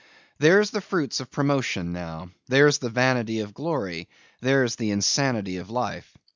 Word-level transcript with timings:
There's 0.39 0.71
the 0.71 0.81
fruits 0.81 1.19
of 1.19 1.29
promotion 1.29 1.93
now; 1.93 2.31
there's 2.47 2.79
the 2.79 2.89
vanity 2.89 3.41
of 3.41 3.53
glory: 3.53 4.09
there's 4.39 4.75
the 4.75 4.89
insanity 4.89 5.57
of 5.57 5.69
life! 5.69 6.17